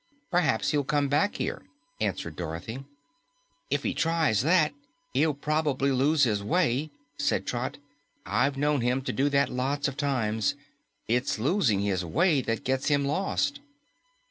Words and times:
"Perhaps 0.31 0.71
he'll 0.71 0.83
come 0.83 1.09
back 1.09 1.35
here," 1.35 1.61
answered 1.99 2.35
Dorothy. 2.35 2.85
"If 3.69 3.83
he 3.83 3.93
tries 3.93 4.41
that, 4.41 4.73
he'll 5.13 5.35
prob'ly 5.35 5.91
lose 5.91 6.23
his 6.23 6.41
way," 6.41 6.89
said 7.17 7.45
Trot. 7.45 7.77
"I've 8.25 8.57
known 8.57 8.81
him 8.81 9.03
to 9.03 9.13
do 9.13 9.29
that 9.29 9.49
lots 9.51 9.87
of 9.87 9.97
times. 9.97 10.55
It's 11.07 11.37
losing 11.37 11.81
his 11.81 12.03
way 12.03 12.41
that 12.41 12.63
gets 12.63 12.87
him 12.87 13.05
lost." 13.05 13.59